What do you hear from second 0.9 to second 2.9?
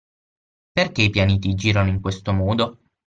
i pianeti girano in questo modo?